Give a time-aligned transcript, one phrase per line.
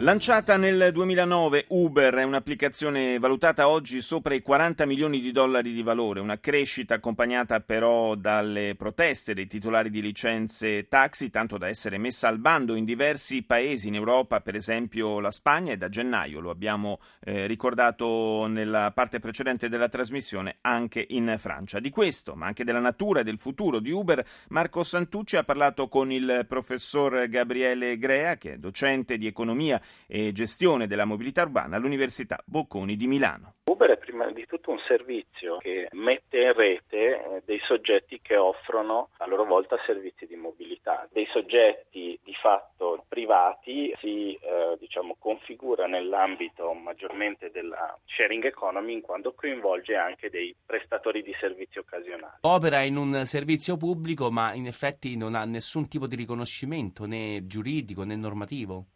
[0.00, 5.82] Lanciata nel 2009, Uber è un'applicazione valutata oggi sopra i 40 milioni di dollari di
[5.82, 11.98] valore, una crescita accompagnata però dalle proteste dei titolari di licenze taxi, tanto da essere
[11.98, 16.38] messa al bando in diversi paesi in Europa, per esempio la Spagna, e da gennaio,
[16.38, 21.80] lo abbiamo eh, ricordato nella parte precedente della trasmissione, anche in Francia.
[21.80, 25.88] Di questo, ma anche della natura e del futuro di Uber, Marco Santucci ha parlato
[25.88, 31.76] con il professor Gabriele Grea, che è docente di economia e gestione della mobilità urbana
[31.76, 33.54] all'Università Bocconi di Milano.
[33.64, 38.36] Uber è prima di tutto un servizio che mette in rete eh, dei soggetti che
[38.36, 41.06] offrono a loro volta servizi di mobilità.
[41.12, 49.00] Dei soggetti di fatto privati si eh, diciamo, configura nell'ambito maggiormente della sharing economy in
[49.02, 52.38] quanto coinvolge anche dei prestatori di servizi occasionali.
[52.40, 57.46] Opera in un servizio pubblico ma in effetti non ha nessun tipo di riconoscimento né
[57.46, 58.86] giuridico né normativo.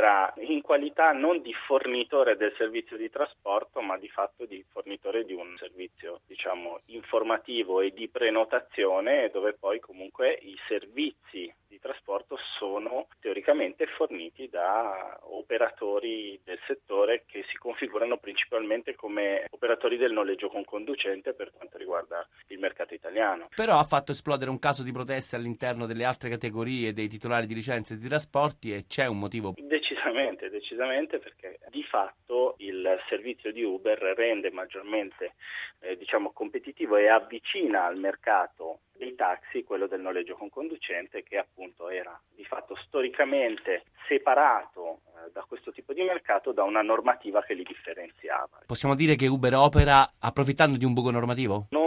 [0.00, 5.26] Opera in qualità non di fornitore del servizio di trasporto ma di fatto di fornitore
[5.26, 12.36] di un servizio diciamo informativo e di prenotazione dove poi comunque i servizi di trasporto
[12.58, 20.48] sono teoricamente forniti da operatori del settore che si configurano principalmente come operatori del noleggio
[20.48, 23.48] con conducente per quanto riguarda il mercato italiano.
[23.54, 27.54] Però ha fatto esplodere un caso di proteste all'interno delle altre categorie dei titolari di
[27.54, 29.54] licenze di trasporti e c'è un motivo.
[29.90, 35.34] Decisamente, decisamente perché di fatto il servizio di Uber rende maggiormente
[35.80, 41.38] eh, diciamo, competitivo e avvicina al mercato dei taxi quello del noleggio con conducente che
[41.38, 47.42] appunto era di fatto storicamente separato eh, da questo tipo di mercato da una normativa
[47.42, 48.60] che li differenziava.
[48.66, 51.66] Possiamo dire che Uber opera approfittando di un buco normativo?
[51.70, 51.79] Non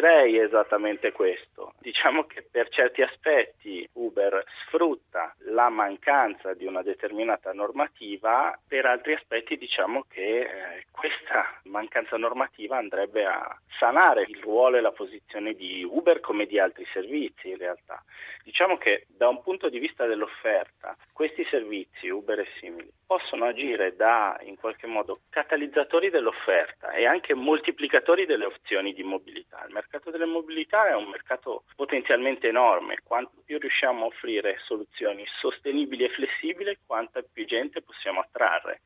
[0.00, 1.74] direi esattamente questo.
[1.78, 9.12] Diciamo che per certi aspetti Uber sfrutta la mancanza di una determinata normativa, per altri
[9.12, 10.86] aspetti diciamo che eh,
[11.80, 16.86] mancanza normativa andrebbe a sanare il ruolo e la posizione di Uber come di altri
[16.92, 18.02] servizi in realtà.
[18.44, 23.96] Diciamo che da un punto di vista dell'offerta questi servizi, Uber e simili, possono agire
[23.96, 29.64] da in qualche modo catalizzatori dell'offerta e anche moltiplicatori delle opzioni di mobilità.
[29.66, 35.24] Il mercato delle mobilità è un mercato potenzialmente enorme, quanto più riusciamo a offrire soluzioni
[35.40, 38.79] sostenibili e flessibili, quanta più gente possiamo attrarre.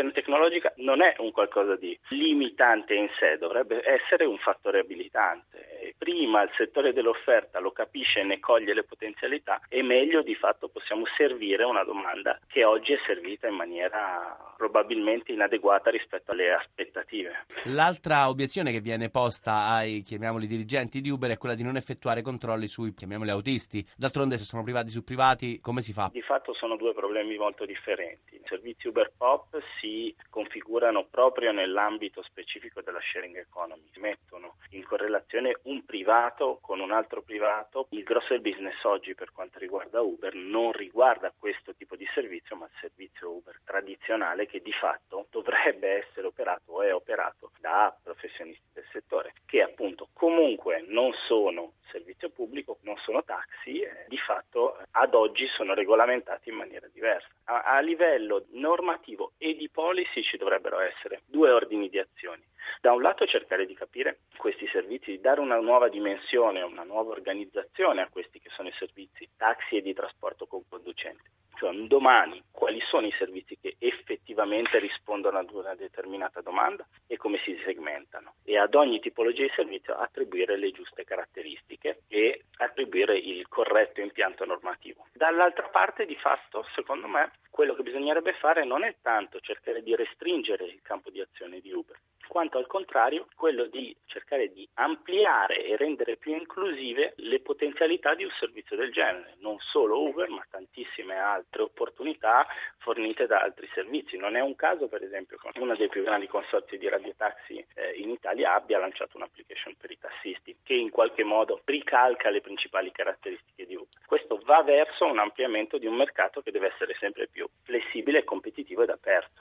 [0.00, 5.94] L'opzione tecnologica non è un qualcosa di limitante in sé, dovrebbe essere un fattore abilitante.
[5.98, 10.68] Prima il settore dell'offerta lo capisce e ne coglie le potenzialità e meglio di fatto
[10.68, 17.39] possiamo servire una domanda che oggi è servita in maniera probabilmente inadeguata rispetto alle aspettative.
[17.64, 22.22] L'altra obiezione che viene posta ai, chiamiamoli, dirigenti di Uber è quella di non effettuare
[22.22, 23.86] controlli sui, chiamiamoli, autisti.
[23.96, 26.08] D'altronde se sono privati su privati, come si fa?
[26.10, 28.36] Di fatto sono due problemi molto differenti.
[28.36, 35.58] I servizi Uber Pop si configurano proprio nell'ambito specifico della sharing economy, mettono in correlazione
[35.64, 37.88] un privato con un altro privato.
[37.90, 42.64] Il grosso del business oggi per quanto riguarda Uber non riguarda questo di servizio, ma
[42.64, 48.64] il servizio Uber tradizionale che di fatto dovrebbe essere operato o è operato da professionisti
[48.72, 54.78] del settore, che appunto comunque non sono servizio pubblico, non sono taxi, eh, di fatto
[54.92, 57.28] ad oggi sono regolamentati in maniera diversa.
[57.44, 62.42] A, a livello normativo e di policy ci dovrebbero essere due ordini di azioni.
[62.80, 67.10] Da un lato cercare di capire questi servizi, di dare una nuova dimensione, una nuova
[67.10, 72.42] organizzazione a questi che sono i servizi taxi e di trasporto con conducente cioè domani
[72.50, 78.36] quali sono i servizi che effettivamente rispondono ad una determinata domanda e come si segmentano
[78.44, 84.46] e ad ogni tipologia di servizio attribuire le giuste caratteristiche e attribuire il corretto impianto
[84.46, 85.06] normativo.
[85.12, 89.94] Dall'altra parte di fatto, secondo me, quello che bisognerebbe fare non è tanto cercare di
[89.94, 91.98] restringere il campo di azione di Uber,
[92.30, 98.22] quanto al contrario quello di cercare di ampliare e rendere più inclusive le potenzialità di
[98.22, 102.46] un servizio del genere, non solo Uber ma tantissime altre opportunità
[102.78, 104.16] fornite da altri servizi.
[104.16, 107.92] Non è un caso per esempio che uno dei più grandi consorzi di radiotaxi eh,
[107.96, 112.90] in Italia abbia lanciato un'application per i tassisti che in qualche modo ricalca le principali
[112.92, 113.88] caratteristiche di Uber.
[114.06, 118.82] Questo va verso un ampliamento di un mercato che deve essere sempre più flessibile, competitivo
[118.82, 119.38] ed aperto.